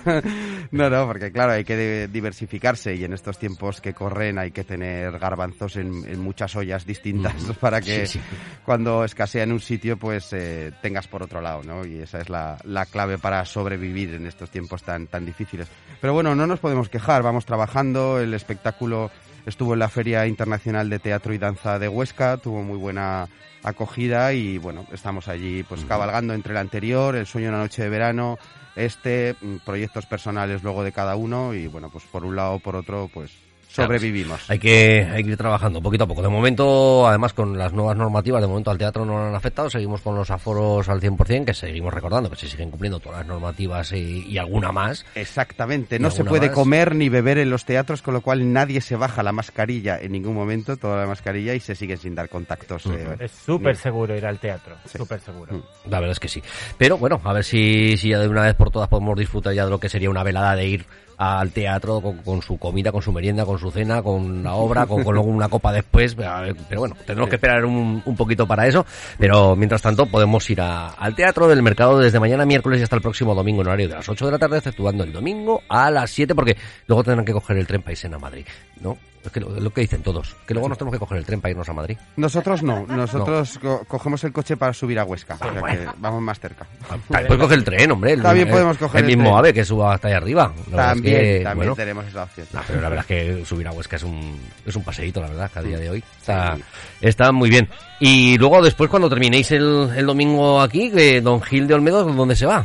No, 0.72 0.90
no, 0.90 1.06
porque 1.06 1.30
claro, 1.30 1.52
hay 1.52 1.64
que 1.64 2.08
diversificarse 2.08 2.94
y 2.94 3.04
en 3.04 3.12
estos 3.12 3.38
tiempos 3.38 3.80
que 3.80 3.94
corren 3.94 4.38
hay 4.38 4.50
que 4.50 4.64
tener 4.64 5.18
garbanzos 5.18 5.76
en, 5.76 6.04
en 6.08 6.20
muchas 6.20 6.54
ollas 6.56 6.84
distintas 6.84 7.34
para 7.60 7.80
que 7.80 8.06
Sí, 8.06 8.18
sí. 8.18 8.24
cuando 8.64 9.04
escasea 9.04 9.44
en 9.44 9.52
un 9.52 9.60
sitio, 9.60 9.96
pues 9.96 10.32
eh, 10.32 10.72
tengas 10.82 11.06
por 11.06 11.22
otro 11.22 11.40
lado, 11.40 11.62
¿no? 11.62 11.86
Y 11.86 12.00
esa 12.00 12.20
es 12.20 12.28
la, 12.28 12.58
la 12.64 12.86
clave 12.86 13.18
para 13.18 13.44
sobrevivir 13.44 14.14
en 14.14 14.26
estos 14.26 14.50
tiempos 14.50 14.82
tan, 14.82 15.06
tan 15.06 15.24
difíciles. 15.24 15.68
Pero 16.00 16.12
bueno, 16.12 16.34
no 16.34 16.46
nos 16.46 16.60
podemos 16.60 16.88
quejar, 16.88 17.22
vamos 17.22 17.46
trabajando, 17.46 18.18
el 18.20 18.34
espectáculo 18.34 19.10
estuvo 19.48 19.72
en 19.72 19.78
la 19.78 19.88
Feria 19.88 20.26
Internacional 20.26 20.90
de 20.90 20.98
Teatro 20.98 21.32
y 21.32 21.38
Danza 21.38 21.78
de 21.78 21.88
Huesca, 21.88 22.36
tuvo 22.36 22.62
muy 22.62 22.76
buena 22.76 23.28
acogida 23.62 24.32
y 24.34 24.58
bueno, 24.58 24.86
estamos 24.92 25.26
allí 25.26 25.62
pues 25.62 25.84
cabalgando 25.84 26.34
entre 26.34 26.52
el 26.52 26.58
anterior, 26.58 27.16
el 27.16 27.26
sueño 27.26 27.46
de 27.46 27.54
una 27.54 27.62
noche 27.62 27.82
de 27.82 27.88
verano, 27.88 28.38
este, 28.76 29.36
mm, 29.40 29.56
proyectos 29.64 30.06
personales 30.06 30.62
luego 30.62 30.84
de 30.84 30.92
cada 30.92 31.16
uno 31.16 31.54
y 31.54 31.66
bueno, 31.66 31.88
pues 31.90 32.04
por 32.04 32.24
un 32.24 32.36
lado 32.36 32.54
o 32.54 32.58
por 32.58 32.76
otro 32.76 33.10
pues 33.12 33.32
sobrevivimos. 33.68 34.48
Hay 34.50 34.58
que, 34.58 35.08
hay 35.12 35.22
que 35.24 35.30
ir 35.30 35.36
trabajando 35.36 35.80
poquito 35.80 36.04
a 36.04 36.06
poco. 36.06 36.22
De 36.22 36.28
momento, 36.28 37.06
además, 37.06 37.32
con 37.32 37.56
las 37.56 37.72
nuevas 37.72 37.96
normativas, 37.96 38.40
de 38.40 38.48
momento 38.48 38.70
al 38.70 38.78
teatro 38.78 39.04
no 39.04 39.18
lo 39.18 39.26
han 39.28 39.34
afectado. 39.34 39.70
Seguimos 39.70 40.00
con 40.00 40.14
los 40.16 40.30
aforos 40.30 40.88
al 40.88 41.00
100%, 41.00 41.44
que 41.44 41.54
seguimos 41.54 41.92
recordando 41.94 42.30
que 42.30 42.36
se 42.36 42.48
siguen 42.48 42.70
cumpliendo 42.70 42.98
todas 43.00 43.18
las 43.18 43.26
normativas 43.26 43.92
y, 43.92 44.26
y 44.26 44.38
alguna 44.38 44.72
más. 44.72 45.04
Exactamente, 45.14 45.98
no 45.98 46.08
¿Y 46.08 46.10
se 46.10 46.24
puede 46.24 46.46
más? 46.48 46.54
comer 46.54 46.94
ni 46.94 47.08
beber 47.08 47.38
en 47.38 47.50
los 47.50 47.64
teatros, 47.64 48.02
con 48.02 48.14
lo 48.14 48.20
cual 48.20 48.52
nadie 48.52 48.80
se 48.80 48.96
baja 48.96 49.22
la 49.22 49.32
mascarilla 49.32 49.98
en 50.00 50.12
ningún 50.12 50.34
momento, 50.34 50.76
toda 50.76 51.00
la 51.00 51.06
mascarilla 51.06 51.54
y 51.54 51.60
se 51.60 51.74
sigue 51.74 51.96
sin 51.96 52.14
dar 52.14 52.28
contactos. 52.28 52.86
eh, 52.86 53.16
Es 53.20 53.32
súper 53.32 53.74
ni- 53.74 53.80
seguro 53.80 54.16
ir 54.16 54.26
al 54.26 54.38
teatro. 54.38 54.76
Sí. 54.86 54.98
Súper 54.98 55.20
seguro. 55.20 55.54
Mm. 55.54 55.90
La 55.90 56.00
verdad 56.00 56.12
es 56.12 56.20
que 56.20 56.28
sí. 56.28 56.42
Pero 56.76 56.96
bueno, 56.98 57.20
a 57.24 57.32
ver 57.32 57.44
si, 57.44 57.96
si 57.96 58.08
ya 58.10 58.18
de 58.18 58.28
una 58.28 58.42
vez 58.42 58.54
por 58.54 58.70
todas 58.70 58.88
podemos 58.88 59.18
disfrutar 59.18 59.52
ya 59.54 59.64
de 59.64 59.70
lo 59.70 59.78
que 59.78 59.88
sería 59.88 60.10
una 60.10 60.22
velada 60.22 60.56
de 60.56 60.66
ir 60.66 60.86
al 61.18 61.50
teatro 61.50 62.00
con, 62.00 62.18
con 62.18 62.42
su 62.42 62.58
comida, 62.58 62.92
con 62.92 63.02
su 63.02 63.12
merienda, 63.12 63.44
con 63.44 63.58
su 63.58 63.70
cena, 63.70 64.02
con 64.02 64.42
la 64.42 64.54
obra, 64.54 64.86
con, 64.86 65.02
luego 65.02 65.28
una 65.28 65.48
copa 65.48 65.72
después. 65.72 66.14
Pero 66.14 66.80
bueno, 66.80 66.96
tenemos 67.04 67.28
que 67.28 67.36
esperar 67.36 67.64
un, 67.64 68.02
un 68.04 68.16
poquito 68.16 68.46
para 68.46 68.66
eso. 68.66 68.86
Pero 69.18 69.56
mientras 69.56 69.82
tanto 69.82 70.06
podemos 70.06 70.48
ir 70.48 70.60
al 70.60 71.14
teatro 71.14 71.48
del 71.48 71.62
mercado 71.62 71.98
desde 71.98 72.20
mañana 72.20 72.46
miércoles 72.46 72.80
y 72.80 72.84
hasta 72.84 72.96
el 72.96 73.02
próximo 73.02 73.34
domingo 73.34 73.62
en 73.62 73.66
horario 73.66 73.88
de 73.88 73.94
las 73.94 74.08
8 74.08 74.26
de 74.26 74.32
la 74.32 74.38
tarde, 74.38 74.58
exceptuando 74.58 75.04
el 75.04 75.12
domingo 75.12 75.62
a 75.68 75.90
las 75.90 76.10
7 76.10 76.34
porque 76.34 76.56
luego 76.86 77.02
tendrán 77.02 77.24
que 77.24 77.32
coger 77.32 77.58
el 77.58 77.66
tren 77.66 77.82
irse 77.88 78.06
a 78.06 78.18
Madrid. 78.18 78.46
¿No? 78.80 78.96
Es 79.24 79.32
que 79.32 79.40
lo, 79.40 79.50
lo 79.50 79.70
que 79.70 79.80
dicen 79.82 80.02
todos, 80.02 80.36
que 80.46 80.54
luego 80.54 80.68
nos 80.68 80.78
tenemos 80.78 80.94
que 80.94 80.98
coger 81.00 81.18
el 81.18 81.24
tren 81.26 81.40
para 81.40 81.50
irnos 81.50 81.68
a 81.68 81.72
Madrid. 81.72 81.98
Nosotros 82.16 82.62
no, 82.62 82.86
nosotros 82.88 83.58
co- 83.60 83.84
cogemos 83.86 84.22
el 84.24 84.32
coche 84.32 84.56
para 84.56 84.72
subir 84.72 84.98
a 84.98 85.04
Huesca, 85.04 85.34
o 85.34 85.38
sea 85.38 85.52
que 85.62 85.88
vamos 85.98 86.22
más 86.22 86.38
cerca. 86.40 86.66
También 86.88 87.26
puedes 87.26 87.42
coger 87.42 87.58
el 87.58 87.64
tren, 87.64 87.90
hombre. 87.90 88.12
El, 88.12 88.22
También 88.22 88.48
podemos 88.48 88.78
coger 88.78 89.04
el 89.04 89.10
el 89.10 89.16
mismo 89.16 89.30
tren. 89.30 89.38
ave 89.38 89.52
que 89.54 89.64
suba 89.64 89.94
hasta 89.94 90.08
ahí 90.08 90.14
arriba. 90.14 90.52
La 90.70 90.76
verdad 90.76 90.86
es 90.86 90.94
También, 90.94 91.14
que, 91.16 91.40
también 91.42 91.56
bueno, 91.56 91.74
tenemos 91.76 92.06
esa 92.06 92.22
opción. 92.22 92.46
no, 92.52 92.60
pero 92.66 92.80
la 92.80 92.88
verdad 92.88 93.06
es 93.08 93.36
que 93.36 93.44
subir 93.44 93.68
a 93.68 93.72
Huesca 93.72 93.96
es 93.96 94.02
un, 94.04 94.38
es 94.64 94.76
un 94.76 94.84
paseíto, 94.84 95.20
la 95.20 95.28
verdad, 95.28 95.50
que 95.50 95.58
a 95.58 95.62
día 95.62 95.78
de 95.78 95.90
hoy 95.90 96.04
está, 96.20 96.56
Sí. 96.56 96.62
está 97.00 97.32
muy 97.32 97.50
bien. 97.50 97.68
Y 98.00 98.38
luego 98.38 98.62
después 98.62 98.88
cuando 98.88 99.08
terminéis 99.08 99.50
el, 99.50 99.90
el 99.96 100.06
domingo 100.06 100.60
aquí, 100.60 100.90
que 100.90 101.20
Don 101.20 101.42
Gil 101.42 101.66
de 101.66 101.74
Olmedo, 101.74 102.04
¿dónde 102.04 102.36
se 102.36 102.46
va? 102.46 102.64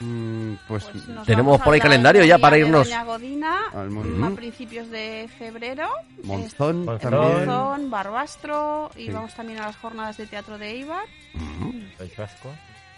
Mm, 0.00 0.31
pues, 0.68 0.84
Pues 0.84 1.04
tenemos 1.26 1.60
por 1.60 1.74
ahí 1.74 1.80
calendario 1.80 2.24
ya 2.24 2.38
para 2.38 2.56
de 2.56 2.62
irnos. 2.62 2.86
Doña 2.88 3.04
Godina, 3.04 3.60
Al 3.74 3.90
Mon- 3.90 4.24
a 4.24 4.30
principios 4.36 4.88
de 4.90 5.28
febrero. 5.38 5.88
Monzón 6.24 6.86
también. 6.98 7.46
Monzón, 7.46 7.90
Barbastro 7.90 8.90
y 8.96 9.06
Sí. 9.06 9.10
vamos 9.10 9.34
también 9.34 9.58
a 9.60 9.66
las 9.66 9.76
jornadas 9.76 10.16
de 10.16 10.26
teatro 10.26 10.58
de 10.58 10.70
Eibar. 10.70 11.04
País 11.98 12.16
Vasco. 12.16 12.48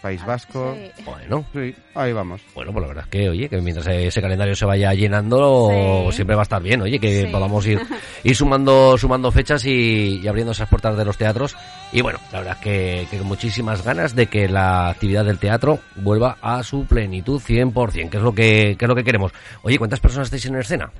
País 0.05 0.23
Vasco. 0.23 0.75
Sí. 0.75 0.91
Bueno, 1.03 1.43
Sí, 1.51 1.75
ahí 1.95 2.13
vamos. 2.13 2.39
bueno, 2.53 2.71
pues 2.71 2.81
la 2.83 2.87
verdad 2.89 3.03
es 3.05 3.09
que, 3.09 3.27
oye, 3.27 3.49
que 3.49 3.59
mientras 3.59 3.87
ese 3.87 4.21
calendario 4.21 4.55
se 4.55 4.63
vaya 4.65 4.93
llenando, 4.93 5.69
Sí. 6.11 6.17
siempre 6.17 6.35
va 6.35 6.43
a 6.43 6.43
estar 6.43 6.61
bien, 6.61 6.79
oye, 6.83 6.99
que 6.99 7.23
Sí. 7.23 7.27
podamos 7.31 7.65
ir, 7.65 7.79
ir 8.23 8.35
sumando, 8.35 8.97
sumando 8.99 9.31
fechas 9.31 9.65
y, 9.65 10.19
y 10.21 10.27
abriendo 10.27 10.51
esas 10.51 10.69
puertas 10.69 10.95
de 10.95 11.05
los 11.05 11.17
teatros. 11.17 11.55
Y 11.91 12.01
bueno, 12.01 12.19
la 12.31 12.37
verdad 12.39 12.57
es 12.59 12.63
que, 12.63 13.07
que 13.09 13.17
con 13.17 13.27
muchísimas 13.27 13.83
ganas 13.83 14.13
de 14.15 14.27
que 14.27 14.47
la 14.47 14.89
actividad 14.89 15.25
del 15.25 15.39
teatro 15.39 15.79
vuelva 15.95 16.37
a 16.39 16.61
su 16.61 16.85
plenitud 16.85 17.41
100%, 17.41 18.09
que 18.11 18.17
es 18.17 18.23
lo 18.23 18.33
que, 18.35 18.75
que 18.77 18.85
es 18.85 18.89
lo 18.89 18.95
que 18.95 19.03
queremos. 19.03 19.31
Oye, 19.63 19.79
¿cuántas 19.79 19.99
personas 19.99 20.27
estáis 20.27 20.45
en 20.45 20.55
escena? 20.57 20.91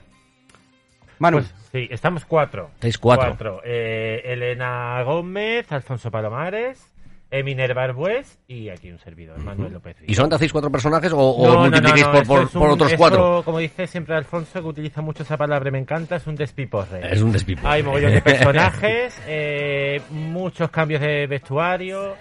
Manu, 1.19 1.37
Pues 1.37 1.53
sí, 1.71 1.87
estamos 1.91 2.25
cuatro. 2.25 2.71
Estáis 2.73 2.97
cuatro. 2.97 3.61
Eh, 3.63 4.21
Elena 4.25 5.01
Gómez, 5.03 5.71
Alfonso 5.71 6.09
Palomares, 6.11 6.91
eh, 7.39 7.43
Minerva 7.43 7.83
Arbués 7.83 8.39
y 8.47 8.69
aquí 8.69 8.91
un 8.91 8.99
servidor, 8.99 9.37
Manuel 9.39 9.73
López. 9.73 9.97
¿Y 10.07 10.13
solamente 10.13 10.35
hacéis 10.35 10.51
cuatro 10.51 10.71
personajes 10.71 11.11
o, 11.13 11.17
o 11.19 11.47
No, 11.53 11.59
multiplicáis 11.61 12.01
no, 12.03 12.07
no, 12.13 12.17
por, 12.19 12.27
por, 12.27 12.43
es 12.43 12.49
por 12.49 12.61
un- 12.67 12.69
otros 12.73 12.93
cuatro? 12.95 13.41
Como 13.43 13.59
dice 13.59 13.87
siempre 13.87 14.15
Alfonso, 14.15 14.61
que 14.61 14.67
utiliza 14.67 15.01
mucho 15.01 15.23
esa 15.23 15.37
palabra, 15.37 15.69
me 15.71 15.79
encanta, 15.79 16.15
es 16.17 16.27
un 16.27 16.35
despiporre. 16.35 17.01
Es 17.11 17.21
un 17.21 17.31
despipo. 17.31 17.67
Hay 17.67 17.83
mogollón 17.83 18.13
de 18.13 18.21
personajes, 18.23 19.21
eh, 19.27 20.01
muchos 20.11 20.69
cambios 20.69 21.01
de 21.01 21.27
vestuario. 21.27 22.15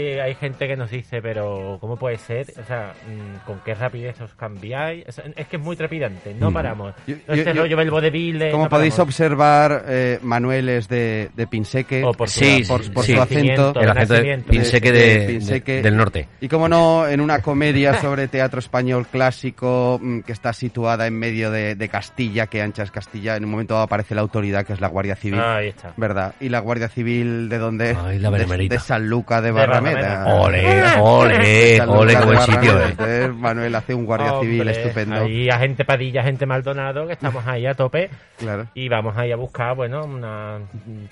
Eh, 0.00 0.20
hay 0.22 0.34
gente 0.36 0.68
que 0.68 0.76
nos 0.76 0.90
dice, 0.90 1.20
pero 1.20 1.76
¿cómo 1.80 1.96
puede 1.96 2.16
ser? 2.18 2.46
O 2.60 2.64
sea, 2.64 2.94
mm, 3.08 3.44
¿con 3.46 3.58
qué 3.64 3.74
rapidez 3.74 4.20
os 4.20 4.32
cambiáis? 4.34 5.04
O 5.08 5.12
sea, 5.12 5.24
es 5.36 5.46
que 5.48 5.56
es 5.56 5.62
muy 5.62 5.74
trepidante, 5.76 6.34
no 6.34 6.50
Mm. 6.50 6.54
paramos. 6.54 6.94
Yo- 7.06 7.16
No 7.26 7.34
este 7.34 7.52
yo- 7.54 7.62
rollo 7.62 7.76
Belbo 7.76 8.00
de 8.00 8.10
Ville. 8.10 8.50
como 8.52 8.64
no 8.64 8.70
podéis 8.70 8.94
paramos. 8.94 9.08
observar, 9.14 9.84
eh, 9.88 10.18
Manuel 10.22 10.68
es 10.68 10.88
de, 10.88 11.30
de 11.34 11.46
Pinseque. 11.48 12.04
O 12.04 12.12
por, 12.12 12.28
Sí, 12.28 12.64
su- 12.64 12.78
sí, 12.78 12.90
por 12.90 13.04
sí. 13.04 13.14
su 13.14 13.20
acento. 13.20 13.72
El 13.80 13.88
acento 13.90 14.14
de 14.14 14.18
nacimiento. 14.20 14.50
Pinseque 14.50 14.92
de- 14.92 14.98
de, 14.98 15.18
de 15.18 15.26
Pinseque. 15.26 15.72
de- 15.76 15.82
del 15.82 15.96
norte. 15.96 16.28
Y 16.40 16.48
como 16.48 16.68
no, 16.68 17.06
en 17.08 17.20
una 17.20 17.40
comedia 17.42 17.92
sobre 18.00 18.28
teatro 18.28 18.60
español 18.60 19.06
clásico 19.08 19.98
mm, 20.00 20.20
que 20.20 20.32
está 20.32 20.52
situada 20.52 21.06
en 21.06 21.14
medio 21.18 21.50
de, 21.50 21.74
de 21.74 21.88
Castilla, 21.88 22.46
que 22.46 22.62
ancha 22.62 22.82
es 22.82 22.90
Castilla, 22.90 23.36
en 23.36 23.44
un 23.44 23.50
momento 23.50 23.74
dado 23.74 23.84
aparece 23.84 24.14
la 24.14 24.20
autoridad 24.20 24.64
que 24.64 24.72
es 24.72 24.80
la 24.80 24.88
Guardia 24.88 25.16
Civil. 25.16 25.40
Ahí 25.40 25.68
está. 25.68 25.92
¿Verdad? 25.96 26.34
Y 26.40 26.48
la 26.48 26.60
Guardia 26.60 26.88
Civil 26.88 27.48
de 27.48 27.58
dónde? 27.58 27.96
Ay, 28.00 28.18
la 28.18 28.30
de, 28.30 28.78
San 28.78 29.08
Luca 29.08 29.40
de 29.40 29.48
De 29.48 29.52
Barrameda. 29.52 29.87
Ole, 29.94 30.82
ole, 31.00 31.76
San 31.76 31.88
ole, 31.90 32.12
qué 32.12 32.18
de 32.18 32.26
buen 32.26 32.40
sitio, 32.40 32.80
eh. 32.80 32.84
Entonces, 32.90 33.34
Manuel 33.34 33.74
hace 33.74 33.94
un 33.94 34.04
Guardia 34.04 34.40
Civil 34.40 34.68
estupendo. 34.68 35.16
Ahí 35.16 35.48
a 35.48 35.58
gente 35.58 35.84
Padilla, 35.84 36.22
gente 36.22 36.46
Maldonado, 36.46 37.06
que 37.06 37.12
estamos 37.12 37.46
ahí 37.46 37.66
a 37.66 37.74
tope. 37.74 38.10
Claro. 38.38 38.66
Y 38.74 38.88
vamos 38.88 39.16
ahí 39.16 39.32
a 39.32 39.36
buscar, 39.36 39.76
bueno, 39.76 40.04
una 40.04 40.60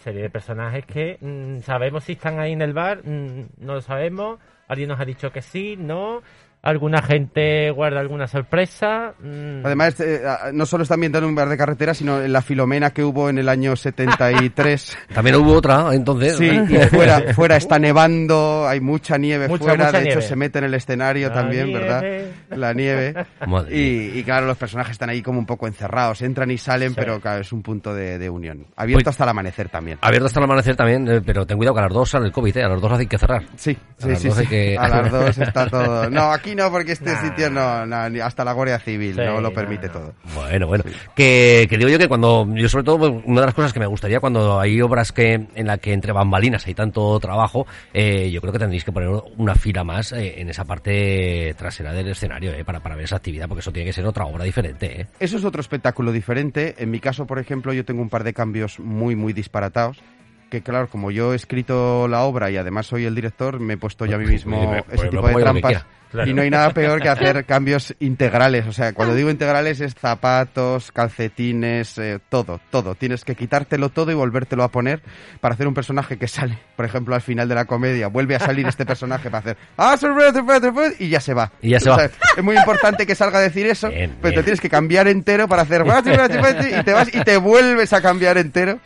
serie 0.02 0.23
de 0.23 0.30
personajes 0.30 0.85
que 0.85 1.18
mm, 1.21 1.61
sabemos 1.61 2.04
si 2.04 2.12
están 2.12 2.38
ahí 2.38 2.52
en 2.52 2.62
el 2.62 2.73
bar, 2.73 3.02
mm, 3.04 3.47
no 3.61 3.75
lo 3.75 3.80
sabemos. 3.80 4.38
Alguien 4.68 4.88
nos 4.88 5.00
ha 5.00 5.04
dicho 5.04 5.30
que 5.30 5.42
sí, 5.42 5.76
no. 5.78 6.23
Alguna 6.66 7.00
gente 7.00 7.70
guarda 7.70 8.00
alguna 8.00 8.26
sorpresa. 8.26 9.14
mm, 9.20 9.64
Además, 9.64 10.00
eh, 10.00 10.20
no 10.52 10.66
solo 10.66 10.82
está 10.82 10.94
ambientado 10.94 11.25
en 11.25 11.28
un 11.30 11.35
bar 11.37 11.49
de 11.49 11.56
carretera, 11.56 11.94
sino 11.94 12.20
en 12.20 12.32
la 12.32 12.42
Filomena 12.42 12.90
que 12.90 13.04
hubo 13.04 13.28
en 13.30 13.38
el 13.38 13.49
año 13.49 13.76
73. 13.76 14.99
También 15.14 15.37
hubo 15.37 15.52
otra, 15.54 15.94
entonces. 15.94 16.37
Sí, 16.37 16.46
y 16.46 16.76
fuera, 16.90 17.35
fuera 17.35 17.56
está 17.56 17.78
nevando, 17.78 18.66
hay 18.68 18.80
mucha 18.80 19.16
nieve 19.16 19.46
Mucha, 19.49 19.64
fuera, 19.64 19.85
mucha 19.87 19.92
de 19.99 20.04
hecho 20.06 20.08
nieve. 20.16 20.23
se 20.23 20.37
mete 20.37 20.58
en 20.58 20.64
el 20.64 20.75
escenario 20.75 21.28
La 21.28 21.35
también, 21.35 21.66
nieve. 21.68 21.80
¿verdad? 21.85 22.02
La 22.50 22.73
nieve. 22.73 23.14
Y, 23.70 24.18
y 24.18 24.23
claro, 24.25 24.46
los 24.46 24.56
personajes 24.56 24.92
están 24.92 25.11
ahí 25.11 25.23
como 25.23 25.38
un 25.38 25.46
poco 25.46 25.68
encerrados, 25.68 26.20
entran 26.23 26.50
y 26.50 26.58
salen, 26.58 26.90
Sí. 26.90 26.94
pero 26.99 27.20
claro, 27.20 27.42
es 27.42 27.52
un 27.52 27.62
punto 27.62 27.94
de, 27.94 28.18
de 28.18 28.28
unión. 28.28 28.66
Abierto 28.75 29.04
Pues- 29.04 29.14
hasta 29.14 29.23
el 29.25 29.30
amanecer 29.30 29.68
también. 29.68 29.99
Abierto 30.00 30.26
hasta 30.26 30.40
el 30.40 30.44
amanecer 30.44 30.75
también, 30.75 31.06
eh, 31.08 31.20
pero 31.25 31.46
ten 31.46 31.56
cuidado 31.56 31.75
que 31.75 31.80
a 31.80 31.85
las 31.85 31.92
dos 31.92 32.11
sale 32.11 32.26
el 32.26 32.32
COVID, 32.32 32.56
eh, 32.56 32.64
a 32.64 32.68
las 32.68 32.80
dos 32.80 32.92
hay 32.92 33.06
que 33.06 33.18
cerrar. 33.18 33.44
Sí, 33.54 33.76
A 33.99 34.02
sí, 34.02 34.08
las 34.08 34.18
sí, 34.20 34.28
dos 34.28 34.38
hay 34.38 34.44
sí. 34.46 34.50
que- 34.50 34.76
A 34.78 34.88
las 34.88 35.12
dos 35.12 35.38
está 35.38 35.66
todo. 35.68 36.11
No, 36.11 36.32
aquí 36.32 36.55
no, 36.56 36.70
porque 36.70 36.92
este 36.92 37.12
Nah. 37.12 37.20
sitio 37.22 37.50
no, 37.50 37.60
hasta 38.25 38.44
la 38.44 38.52
Guardia 38.52 38.78
Civil 38.78 39.14
Sí, 39.14 39.20
no 39.20 39.40
lo 39.40 39.52
permite 39.52 39.88
todo. 39.88 40.14
Bueno, 40.34 40.66
bueno. 40.66 40.84
Que, 41.14 41.66
que 41.68 41.76
digo 41.76 41.88
yo 41.88 41.98
que 41.98 42.08
cuando, 42.08 42.46
yo 42.54 42.68
sobre 42.68 42.84
todo, 42.84 42.98
pues, 42.98 43.12
una 43.25 43.40
de 43.42 43.46
las 43.46 43.54
cosas 43.54 43.72
que 43.72 43.80
me 43.80 43.86
gustaría 43.86 44.18
cuando 44.20 44.58
hay 44.58 44.80
obras 44.80 45.12
que 45.12 45.34
en 45.54 45.66
la 45.66 45.78
que 45.78 45.92
entre 45.92 46.12
bambalinas 46.12 46.66
hay 46.66 46.75
tanto 46.75 47.18
trabajo, 47.20 47.66
eh, 47.94 48.30
yo 48.30 48.40
creo 48.40 48.52
que 48.52 48.58
tendréis 48.58 48.84
que 48.84 48.92
poner 48.92 49.08
una 49.36 49.54
fila 49.54 49.84
más 49.84 50.12
eh, 50.12 50.40
en 50.40 50.48
esa 50.48 50.64
parte 50.64 51.54
trasera 51.56 51.92
del 51.92 52.08
escenario, 52.08 52.52
eh, 52.52 52.64
para, 52.64 52.80
para 52.80 52.96
ver 52.96 53.04
esa 53.04 53.16
actividad, 53.16 53.46
porque 53.48 53.60
eso 53.60 53.72
tiene 53.72 53.86
que 53.86 53.92
ser 53.92 54.06
otra 54.06 54.25
obra 54.26 54.44
diferente, 54.44 55.02
eh. 55.02 55.06
Eso 55.20 55.36
es 55.36 55.44
otro 55.44 55.60
espectáculo 55.60 56.12
diferente. 56.12 56.75
En 56.78 56.90
mi 56.90 57.00
caso, 57.00 57.26
por 57.26 57.38
ejemplo, 57.38 57.72
yo 57.72 57.84
tengo 57.84 58.02
un 58.02 58.08
par 58.08 58.25
de 58.25 58.32
cambios 58.32 58.80
muy, 58.80 59.14
muy 59.16 59.32
disparatados. 59.32 59.98
Que 60.50 60.62
claro, 60.62 60.88
como 60.88 61.10
yo 61.10 61.32
he 61.32 61.36
escrito 61.36 62.06
la 62.06 62.22
obra 62.22 62.52
y 62.52 62.56
además 62.56 62.86
soy 62.86 63.04
el 63.04 63.16
director, 63.16 63.58
me 63.58 63.75
he 63.75 63.76
puesto 63.76 64.06
yo 64.06 64.14
a 64.14 64.18
mí 64.18 64.26
mismo 64.26 64.84
Pues, 64.86 65.00
ese 65.00 65.04
me 65.06 65.10
tipo 65.10 65.26
de 65.26 65.34
trampas. 65.34 65.86
Claro. 66.10 66.30
Y 66.30 66.34
no 66.34 66.42
hay 66.42 66.50
nada 66.50 66.70
peor 66.70 67.02
que 67.02 67.08
hacer 67.08 67.44
cambios 67.46 67.94
integrales. 67.98 68.66
O 68.66 68.72
sea, 68.72 68.92
cuando 68.92 69.14
digo 69.14 69.28
integrales 69.30 69.80
es 69.80 69.94
zapatos, 69.94 70.92
calcetines, 70.92 71.98
eh, 71.98 72.20
todo, 72.28 72.60
todo. 72.70 72.94
Tienes 72.94 73.25
que 73.25 73.34
quitártelo 73.34 73.88
todo 73.90 74.10
y 74.12 74.14
volvértelo 74.14 74.62
a 74.62 74.70
poner 74.70 75.02
para 75.40 75.54
hacer 75.54 75.66
un 75.66 75.75
personaje 75.75 76.16
que 76.18 76.28
sale, 76.28 76.58
por 76.76 76.84
ejemplo, 76.84 77.14
al 77.14 77.20
final 77.22 77.48
de 77.48 77.54
la 77.54 77.64
comedia. 77.64 78.08
Vuelve 78.08 78.36
a 78.36 78.40
salir 78.40 78.66
este 78.66 78.86
personaje 78.86 79.30
para 79.30 79.38
hacer 79.40 79.56
"Ah, 79.76 79.96
sorpresa, 79.96 80.32
sorpresa, 80.34 80.60
sorpresa", 80.60 80.94
y 80.98 81.08
ya 81.08 81.20
se 81.20 81.34
va. 81.34 81.52
Y 81.60 81.70
ya 81.70 81.80
se 81.80 81.90
va. 81.90 82.04
es 82.04 82.42
muy 82.44 82.56
importante 82.56 83.06
que 83.06 83.14
salga 83.14 83.38
a 83.38 83.42
decir 83.42 83.66
eso, 83.66 83.88
Bien, 83.90 84.10
pero 84.20 84.30
bien. 84.32 84.34
te 84.36 84.42
tienes 84.44 84.60
que 84.60 84.70
cambiar 84.70 85.08
entero 85.08 85.48
para 85.48 85.62
hacer 85.62 85.82
"Ah, 85.82 86.02
sorpresa, 86.04 86.28
sorpresa", 86.32 86.80
y 86.80 86.84
te 86.84 86.92
vas 86.92 87.08
y 87.14 87.20
te 87.25 87.36
vuelves 87.36 87.92
a 87.92 88.00
cambiar 88.00 88.38
entero. 88.38 88.78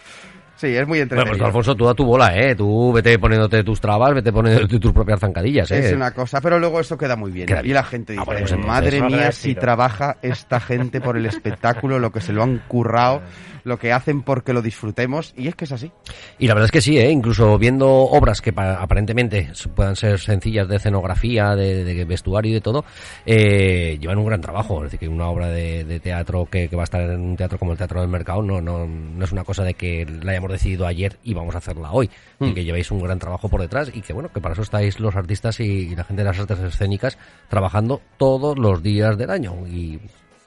Sí, 0.61 0.67
es 0.77 0.87
muy 0.87 0.99
Bueno, 0.99 1.03
entretenido. 1.05 1.29
pues 1.31 1.39
tú, 1.39 1.45
Alfonso, 1.47 1.75
tú 1.75 1.89
a 1.89 1.95
tu 1.95 2.05
bola, 2.05 2.37
¿eh? 2.37 2.55
Tú 2.55 2.93
vete 2.93 3.19
poniéndote 3.19 3.65
tus 3.65 3.81
trabas, 3.81 4.13
vete 4.13 4.31
poniéndote 4.31 4.79
tus 4.79 4.93
propias 4.93 5.19
zancadillas, 5.19 5.71
¿eh? 5.71 5.79
Es 5.89 5.93
una 5.95 6.11
cosa, 6.11 6.39
pero 6.43 6.59
luego 6.59 6.81
eso 6.81 6.99
queda 6.99 7.17
muy 7.17 7.31
bien. 7.31 7.47
Queda 7.47 7.63
y 7.65 7.69
la 7.73 7.83
gente 7.83 8.13
Ah, 8.13 8.21
dice, 8.21 8.25
bueno, 8.27 8.47
pues 8.57 8.67
madre 8.67 9.01
mía, 9.01 9.33
si 9.33 9.55
trabaja 9.55 10.19
esta 10.21 10.61
gente 10.61 11.01
por 11.01 11.17
el 11.17 11.25
espectáculo, 11.25 11.99
lo 11.99 12.13
que 12.13 12.21
se 12.21 12.35
lo 12.35 12.43
han 12.43 12.59
currado, 12.69 13.23
lo 13.65 13.79
que 13.79 13.91
hacen 13.93 14.21
porque 14.23 14.53
lo 14.53 14.61
disfrutemos, 14.61 15.33
y 15.35 15.49
es 15.49 15.55
que 15.55 15.65
es 15.65 15.73
así. 15.73 15.91
Y 16.39 16.47
la 16.47 16.53
verdad 16.53 16.67
es 16.67 16.73
que 16.73 16.83
sí, 16.83 16.99
¿eh? 16.99 17.11
incluso 17.11 17.57
viendo 17.59 17.89
obras 17.89 18.43
que 18.43 18.53
pa- 18.53 18.83
aparentemente 18.83 19.49
puedan 19.75 19.97
ser 19.97 20.19
sencillas 20.19 20.69
de 20.69 20.77
escenografía, 20.77 21.55
de, 21.57 21.85
de 21.85 22.05
vestuario 22.05 22.51
y 22.51 22.55
de 22.55 22.61
todo, 22.61 22.85
eh, 23.25 23.97
llevan 23.99 24.19
un 24.19 24.27
gran 24.27 24.41
trabajo. 24.43 24.79
Es 24.85 24.93
decir, 24.93 24.99
que 25.01 25.09
una 25.09 25.29
obra 25.29 25.49
de, 25.49 25.85
de 25.85 26.01
teatro 26.01 26.45
que, 26.51 26.69
que 26.69 26.77
va 26.77 26.83
a 26.83 26.85
estar 26.85 27.01
en 27.01 27.21
un 27.21 27.37
teatro 27.37 27.59
como 27.59 27.73
el 27.73 27.79
Teatro 27.79 28.01
del 28.01 28.11
Mercado 28.11 28.43
no, 28.43 28.61
no, 28.61 28.87
no 28.87 29.25
es 29.25 29.33
una 29.33 29.45
cosa 29.45 29.63
de 29.65 29.75
que 29.75 30.07
la 30.23 30.33
hayamos 30.33 30.50
decidido 30.51 30.87
ayer 30.87 31.19
y 31.23 31.35
vamos 31.35 31.55
a 31.55 31.59
hacerla 31.59 31.93
hoy. 31.93 32.11
Y 32.41 32.53
que 32.53 32.65
llevéis 32.65 32.91
un 32.91 33.03
gran 33.03 33.19
trabajo 33.19 33.49
por 33.49 33.61
detrás 33.61 33.91
y 33.95 34.03
que, 34.03 34.13
bueno, 34.13 34.31
que 34.33 34.41
para 34.41 34.55
eso 34.55 34.63
estáis 34.63 35.01
los 35.01 35.17
artistas 35.17 35.61
y, 35.61 35.65
y 35.65 35.97
la 35.97 36.05
gente 36.05 36.23
de 36.23 36.29
las 36.29 36.39
artes 36.39 36.59
escénicas 36.61 37.19
trabajando 37.49 38.01
todos 38.17 38.59
los 38.59 38.83
días 38.83 39.17
del 39.19 39.31
año. 39.31 39.67
Y 39.67 40.01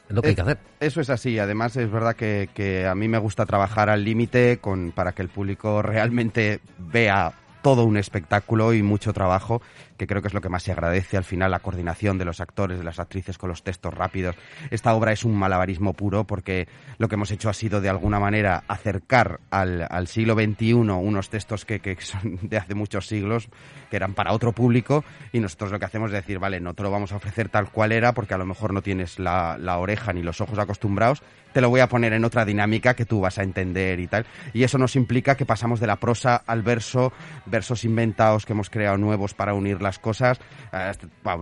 es 0.10 0.16
lo 0.16 0.22
que 0.22 0.30
hay 0.30 0.36
que 0.36 0.42
hacer. 0.42 0.58
Eso 0.80 1.02
es 1.02 1.10
así. 1.10 1.40
Además, 1.40 1.76
es 1.78 1.90
verdad 1.90 2.16
que, 2.16 2.50
que 2.54 2.86
a 2.86 2.96
mí 2.96 3.08
me 3.08 3.18
gusta 3.18 3.46
trabajar 3.46 3.90
al 3.90 4.04
límite 4.04 4.58
con 4.60 4.92
para 4.92 5.14
que 5.14 5.22
el 5.22 5.30
público 5.30 5.82
realmente 5.82 6.60
vea 6.78 7.34
todo 7.64 7.86
un 7.86 7.98
espectáculo 7.98 8.74
y 8.74 8.84
mucho 8.84 9.14
trabajo, 9.14 9.62
creo 10.08 10.22
que 10.22 10.28
es 10.28 10.34
lo 10.34 10.42
que 10.42 10.50
más 10.50 10.64
se 10.64 10.72
agradece 10.72 11.18
al 11.18 11.24
final, 11.24 11.52
la 11.52 11.60
coordinación 11.60 12.18
de 12.18 12.26
los 12.26 12.40
actores, 12.40 12.78
de 12.78 12.84
las 12.84 13.00
actrices 13.00 13.38
con 13.38 13.50
los 13.50 13.64
textos 13.64 13.94
rápidos. 13.94 14.36
Esta 14.72 14.94
obra 14.94 15.12
es 15.12 15.24
un 15.24 15.36
malabarismo 15.36 15.94
puro 15.94 16.24
porque 16.26 16.68
lo 16.98 17.08
que 17.08 17.16
hemos 17.16 17.32
hecho 17.32 17.50
ha 17.50 17.54
sido 17.54 17.82
de 17.82 17.90
alguna 17.90 18.20
manera 18.20 18.64
acercar 18.68 19.40
al, 19.50 19.88
al 19.90 20.08
siglo 20.08 20.34
XXI 20.36 20.74
unos 20.74 21.30
textos 21.30 21.66
que, 21.66 21.80
que 21.80 21.96
son 22.02 22.40
de 22.42 22.58
hace 22.58 22.76
muchos 22.76 23.08
siglos, 23.08 23.50
que 23.90 23.96
eran 23.96 24.14
para 24.14 24.34
otro 24.34 24.52
público, 24.52 25.04
y 25.32 25.40
nosotros 25.40 25.72
lo 25.72 25.80
que 25.80 25.86
hacemos 25.86 26.10
es 26.12 26.14
decir, 26.14 26.40
vale, 26.40 26.60
no 26.60 26.74
te 26.74 26.84
lo 26.84 26.92
vamos 26.92 27.12
a 27.12 27.18
ofrecer 27.18 27.50
tal 27.50 27.70
cual 27.70 27.92
era 27.92 28.14
porque 28.14 28.34
a 28.34 28.38
lo 28.38 28.46
mejor 28.46 28.74
no 28.74 28.82
tienes 28.82 29.20
la, 29.20 29.58
la 29.58 29.78
oreja 29.78 30.14
ni 30.14 30.22
los 30.22 30.42
ojos 30.42 30.60
acostumbrados, 30.60 31.24
te 31.54 31.62
lo 31.62 31.70
voy 31.70 31.80
a 31.80 31.88
poner 31.88 32.14
en 32.14 32.26
otra 32.26 32.46
dinámica 32.46 32.96
que 32.96 33.06
tú 33.06 33.22
vas 33.22 33.38
a 33.38 33.44
entender 33.44 34.00
y 34.00 34.08
tal. 34.08 34.26
Y 34.54 34.64
eso 34.64 34.78
nos 34.78 34.96
implica 34.96 35.36
que 35.36 35.46
pasamos 35.46 35.80
de 35.80 35.88
la 35.88 35.98
prosa 35.98 36.42
al 36.48 36.64
verso, 36.64 37.14
versos 37.46 37.86
inventados 37.86 38.46
que 38.46 38.54
hemos 38.54 38.70
creado 38.70 38.98
nuevos 38.98 39.34
para 39.34 39.54
unir 39.54 39.82
las 39.82 39.93
cosas. 40.00 40.40
Eh, 40.72 40.92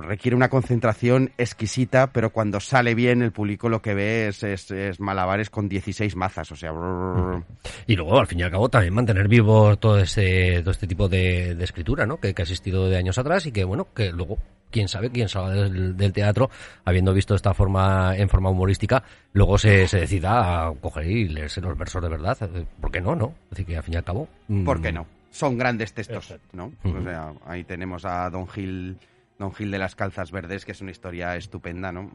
requiere 0.02 0.36
una 0.36 0.50
concentración 0.50 1.32
exquisita, 1.38 2.12
pero 2.12 2.32
cuando 2.32 2.60
sale 2.60 2.96
bien 2.96 3.22
el 3.22 3.32
público 3.32 3.70
lo 3.70 3.82
que 3.82 3.94
ve 3.94 4.28
es, 4.28 4.44
es- 4.44 4.72
es 4.72 5.00
malabares 5.00 5.50
con 5.50 5.68
16 5.70 6.16
mazas, 6.16 6.52
o 6.52 6.56
sea... 6.56 6.72
brrr. 6.72 7.44
Y 7.88 7.96
luego, 7.96 8.20
al 8.20 8.28
fin 8.28 8.40
y 8.40 8.44
al 8.44 8.52
cabo, 8.52 8.70
también 8.70 8.94
mantener 8.94 9.28
vivo 9.28 9.78
todo 9.78 10.00
este, 10.00 10.62
todo 10.62 10.72
este 10.72 10.88
tipo 10.88 11.08
de, 11.10 11.56
de 11.56 11.64
escritura, 11.64 12.06
¿no? 12.06 12.18
Que, 12.18 12.34
que 12.34 12.42
ha 12.42 12.44
existido 12.44 12.90
de 12.90 12.98
años 12.98 13.18
atrás 13.18 13.46
y 13.46 13.52
que, 13.52 13.64
bueno, 13.64 13.88
que 13.94 14.12
luego, 14.12 14.38
quién 14.70 14.88
sabe, 14.88 15.10
quién 15.12 15.30
salga 15.30 15.52
del, 15.64 15.96
del 15.98 16.14
teatro, 16.14 16.50
habiendo 16.86 17.14
visto 17.14 17.36
esta 17.36 17.54
forma 17.54 18.16
en 18.16 18.30
forma 18.30 18.50
humorística, 18.50 19.04
luego 19.34 19.58
se, 19.58 19.88
se 19.88 20.00
decida 20.02 20.68
a 20.68 20.74
coger 20.74 21.08
y 21.08 21.28
leerse 21.30 21.62
los 21.62 21.78
versos 21.78 22.02
de 22.02 22.10
verdad. 22.10 22.38
Eh, 22.42 22.66
¿Por 22.80 22.92
qué 22.92 23.02
no, 23.02 23.16
no? 23.16 23.34
Decir, 23.50 23.66
que 23.66 23.78
al 23.78 23.84
fin 23.84 23.94
y 23.96 23.98
al 23.98 24.04
cabo... 24.04 24.28
mm, 24.48 24.64
¿Por 24.64 24.82
qué 24.82 24.92
no? 24.92 25.06
Son 25.32 25.58
grandes 25.58 25.94
textos, 25.94 26.30
Exacto. 26.32 26.56
¿no? 26.56 26.74
O 26.84 27.02
sea, 27.02 27.34
ahí 27.46 27.64
tenemos 27.64 28.06
a 28.06 28.30
Don 28.30 28.48
Gil, 28.48 29.00
Don 29.40 29.54
Gil 29.54 29.72
de 29.72 29.80
las 29.80 29.96
Calzas 29.96 30.32
Verdes, 30.32 30.66
que 30.66 30.74
es 30.74 30.82
una 30.82 30.92
historia 30.92 31.36
estupenda, 31.36 31.92
¿no? 31.92 32.12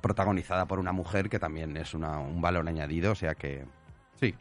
Protagonizada 0.00 0.66
por 0.66 0.78
una 0.78 0.92
mujer 0.92 1.28
que 1.28 1.38
también 1.38 1.76
es 1.76 1.94
una, 1.94 2.18
un 2.18 2.40
valor 2.40 2.68
añadido, 2.68 3.12
o 3.12 3.14
sea 3.14 3.34
que 3.34 3.64
sí. 4.20 4.34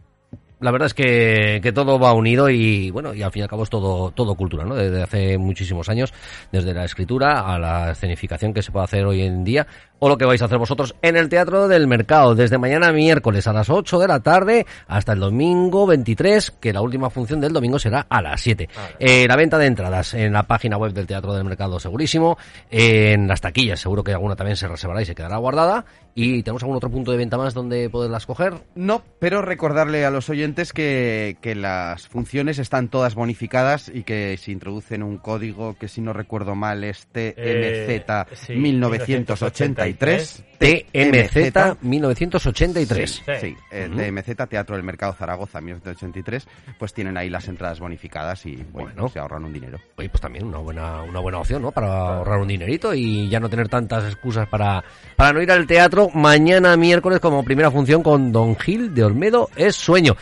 La 0.61 0.71
verdad 0.71 0.87
es 0.87 0.93
que, 0.93 1.61
que 1.63 1.71
todo 1.71 1.97
va 1.99 2.11
unido 2.11 2.49
y 2.49 2.91
bueno, 2.91 3.13
y 3.13 3.21
al 3.21 3.31
fin 3.31 3.41
y 3.41 3.43
al 3.43 3.49
cabo 3.49 3.63
es 3.63 3.69
todo, 3.69 4.11
todo 4.11 4.35
cultura, 4.35 4.65
¿no? 4.65 4.75
Desde 4.75 5.01
hace 5.01 5.37
muchísimos 5.37 5.87
años, 5.87 6.13
desde 6.51 6.73
la 6.73 6.83
escritura 6.83 7.53
a 7.53 7.57
la 7.57 7.91
escenificación 7.91 8.53
que 8.53 8.61
se 8.61 8.69
puede 8.69 8.83
hacer 8.83 9.05
hoy 9.05 9.21
en 9.21 9.45
día, 9.45 9.65
o 9.99 10.09
lo 10.09 10.17
que 10.17 10.25
vais 10.25 10.41
a 10.41 10.45
hacer 10.45 10.57
vosotros 10.57 10.95
en 11.01 11.15
el 11.15 11.29
Teatro 11.29 11.69
del 11.69 11.87
Mercado, 11.87 12.35
desde 12.35 12.57
mañana 12.57 12.91
miércoles 12.91 13.47
a 13.47 13.53
las 13.53 13.69
8 13.69 13.99
de 13.99 14.07
la 14.07 14.19
tarde 14.19 14.65
hasta 14.87 15.13
el 15.13 15.19
domingo 15.19 15.87
23, 15.87 16.51
que 16.59 16.73
la 16.73 16.81
última 16.81 17.09
función 17.09 17.39
del 17.39 17.53
domingo 17.53 17.79
será 17.79 18.05
a 18.09 18.21
las 18.21 18.41
7. 18.41 18.67
Eh, 18.99 19.27
la 19.29 19.37
venta 19.37 19.57
de 19.57 19.65
entradas 19.65 20.13
en 20.13 20.33
la 20.33 20.43
página 20.43 20.77
web 20.77 20.91
del 20.91 21.07
Teatro 21.07 21.33
del 21.33 21.45
Mercado, 21.45 21.79
segurísimo, 21.79 22.37
en 22.69 23.29
las 23.29 23.39
taquillas, 23.39 23.79
seguro 23.79 24.03
que 24.03 24.11
alguna 24.11 24.35
también 24.35 24.57
se 24.57 24.67
reservará 24.67 25.01
y 25.01 25.05
se 25.05 25.15
quedará 25.15 25.37
guardada, 25.37 25.85
y 26.21 26.43
tenemos 26.43 26.63
algún 26.63 26.75
otro 26.77 26.89
punto 26.89 27.11
de 27.11 27.17
venta 27.17 27.37
más 27.37 27.53
donde 27.53 27.89
poderlas 27.89 28.25
coger. 28.25 28.53
No, 28.75 29.03
pero 29.19 29.41
recordarle 29.41 30.05
a 30.05 30.11
los 30.11 30.29
oyentes 30.29 30.73
que, 30.73 31.37
que 31.41 31.55
las 31.55 32.07
funciones 32.07 32.59
están 32.59 32.89
todas 32.89 33.15
bonificadas 33.15 33.89
y 33.93 34.03
que 34.03 34.35
se 34.37 34.51
introducen 34.51 35.03
un 35.03 35.17
código 35.17 35.77
que 35.77 35.87
si 35.87 36.01
no 36.01 36.13
recuerdo 36.13 36.55
mal 36.55 36.83
es 36.83 37.07
TMZ 37.07 37.37
Eh, 37.37 38.25
sí, 38.33 38.53
1983. 38.55 40.43
TMZ 40.59 41.81
1983. 41.81 43.09
Sí. 43.11 43.21
Sí, 43.39 43.55
eh, 43.71 43.87
Ujú. 43.89 43.97
TMZ, 43.97 44.47
Teatro 44.49 44.75
del 44.75 44.83
Mercado 44.83 45.13
Zaragoza 45.13 45.61
1983, 45.61 46.47
pues 46.77 46.93
tienen 46.93 47.15
ahí 47.17 47.29
las 47.29 47.47
entradas 47.47 47.79
bonificadas 47.79 48.45
y 48.45 48.55
bueno, 48.71 48.89
Bueno. 48.93 49.07
se 49.09 49.19
ahorran 49.19 49.45
un 49.45 49.53
dinero. 49.53 49.77
Oye, 49.97 50.09
pues 50.09 50.21
también 50.21 50.45
una 50.45 50.57
buena, 50.57 51.01
una 51.03 51.19
buena 51.19 51.39
opción, 51.39 51.61
¿no? 51.61 51.71
Para 51.71 52.17
ahorrar 52.17 52.39
un 52.39 52.47
dinerito 52.47 52.93
y 52.93 53.29
ya 53.29 53.39
no 53.39 53.49
tener 53.49 53.69
tantas 53.69 54.03
excusas 54.05 54.47
para, 54.49 54.83
para 55.15 55.31
no 55.33 55.41
ir 55.41 55.51
al 55.51 55.65
teatro 55.65 56.08
mañana 56.13 56.75
miércoles 56.77 57.19
como 57.19 57.43
primera 57.43 57.71
función 57.71 58.03
con 58.03 58.31
Don 58.31 58.55
Gil 58.57 58.93
de 58.93 59.03
Olmedo 59.03 59.49
es 59.55 59.75
sueño. 59.75 60.15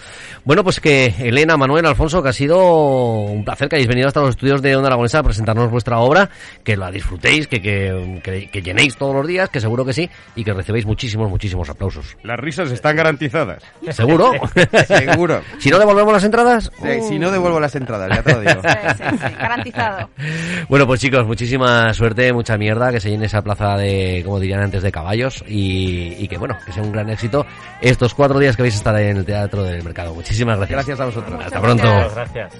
Bueno, 0.45 0.63
pues 0.63 0.79
que 0.79 1.13
Elena, 1.19 1.57
Manuel, 1.57 1.85
Alfonso, 1.85 2.23
que 2.23 2.29
ha 2.29 2.33
sido 2.33 2.57
un 3.23 3.43
placer 3.43 3.67
que 3.67 3.75
hayáis 3.75 3.89
venido 3.89 4.07
hasta 4.07 4.21
los 4.21 4.31
estudios 4.31 4.61
de 4.61 4.75
Onda 4.75 4.87
Aragonesa 4.87 5.19
a 5.19 5.23
presentarnos 5.23 5.69
vuestra 5.69 5.99
obra, 5.99 6.29
que 6.63 6.77
la 6.77 6.89
disfrutéis, 6.91 7.47
que, 7.47 7.61
que, 7.61 8.21
que- 8.23 8.49
que 8.49 8.61
llenéis 8.61 8.95
todos 8.95 9.13
los 9.15 9.27
días, 9.27 9.49
que 9.49 9.59
seguro 9.59 9.83
que 9.83 9.93
sí, 9.93 10.09
y 10.35 10.43
que 10.43 10.53
recibáis 10.53 10.85
muchísimos, 10.85 11.29
muchísimos 11.29 11.69
aplausos. 11.69 12.15
Las 12.23 12.39
risas 12.39 12.71
están 12.71 12.95
garantizadas. 12.95 13.61
¿Seguro? 13.91 14.31
Seguro. 14.87 15.41
si 15.59 15.69
no 15.69 15.79
devolvemos 15.79 16.13
las 16.13 16.23
entradas... 16.23 16.71
Sí, 16.81 17.01
si 17.09 17.19
no 17.19 17.29
devuelvo 17.31 17.59
las 17.59 17.75
entradas, 17.75 18.09
ya 18.15 18.23
te 18.23 18.33
lo 18.33 18.39
digo. 18.41 18.61
Sí, 18.61 18.69
sí, 18.97 19.17
sí, 19.17 19.33
garantizado. 19.37 20.09
Bueno, 20.69 20.87
pues 20.87 21.01
chicos, 21.01 21.25
muchísima 21.27 21.93
suerte, 21.93 22.31
mucha 22.33 22.57
mierda, 22.57 22.91
que 22.91 22.99
se 22.99 23.09
llene 23.09 23.25
esa 23.25 23.41
plaza 23.41 23.75
de, 23.77 24.21
como 24.25 24.39
dirían 24.39 24.61
antes, 24.61 24.81
de 24.83 24.91
caballos 24.91 25.43
y, 25.47 25.57
y 25.77 26.27
que 26.27 26.37
bueno, 26.37 26.57
que 26.65 26.71
sea 26.71 26.83
un 26.83 26.91
gran 26.91 27.09
éxito 27.09 27.45
estos 27.81 28.13
cuatro 28.13 28.39
días 28.39 28.55
que 28.55 28.63
vais 28.63 28.73
a 28.73 28.77
estar 28.77 28.99
en 28.99 29.17
el 29.17 29.25
Teatro 29.25 29.63
del 29.63 29.83
Mercado. 29.83 30.13
Muchísimas 30.13 30.57
gracias. 30.57 30.75
Gracias 30.77 30.99
a 30.99 31.05
vosotros. 31.05 31.43
Hasta 31.43 31.61
pronto. 31.61 31.87
Gracias. 32.13 32.53